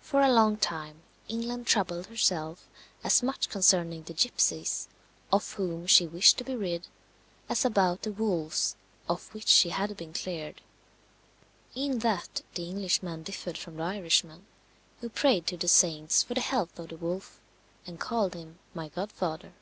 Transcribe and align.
For 0.00 0.20
a 0.20 0.30
long 0.32 0.56
time 0.56 1.02
England 1.26 1.66
troubled 1.66 2.06
herself 2.06 2.68
as 3.02 3.24
much 3.24 3.48
concerning 3.48 4.04
the 4.04 4.12
gipsies, 4.14 4.86
of 5.32 5.54
whom 5.54 5.88
she 5.88 6.06
wished 6.06 6.38
to 6.38 6.44
be 6.44 6.54
rid 6.54 6.86
as 7.48 7.64
about 7.64 8.02
the 8.02 8.12
wolves 8.12 8.76
of 9.08 9.34
which 9.34 9.48
she 9.48 9.70
had 9.70 9.96
been 9.96 10.12
cleared. 10.12 10.60
In 11.74 11.98
that 12.06 12.42
the 12.54 12.68
Englishman 12.68 13.24
differed 13.24 13.58
from 13.58 13.78
the 13.78 13.82
Irishman, 13.82 14.46
who 15.00 15.08
prayed 15.08 15.48
to 15.48 15.56
the 15.56 15.66
saints 15.66 16.22
for 16.22 16.34
the 16.34 16.40
health 16.40 16.78
of 16.78 16.90
the 16.90 16.96
wolf, 16.96 17.40
and 17.84 17.98
called 17.98 18.34
him 18.34 18.60
"my 18.74 18.90
godfather." 18.90 19.54